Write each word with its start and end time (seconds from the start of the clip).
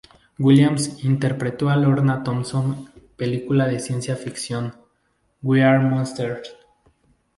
Williams 0.39 1.03
interpretó 1.05 1.69
a 1.69 1.75
Lorna 1.75 2.23
Thompson 2.23 2.89
película 3.17 3.67
de 3.67 3.79
ciencia 3.79 4.15
ficción 4.15 4.73
"We 5.43 5.63
Are 5.63 5.77
Monsters". 5.77 6.55